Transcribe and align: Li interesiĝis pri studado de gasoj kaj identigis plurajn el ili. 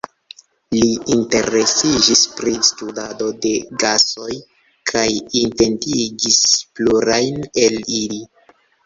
Li 0.75 0.87
interesiĝis 1.15 2.23
pri 2.39 2.53
studado 2.69 3.27
de 3.43 3.51
gasoj 3.83 4.31
kaj 4.93 5.05
identigis 5.43 6.41
plurajn 6.81 7.47
el 7.67 7.79
ili. 8.01 8.19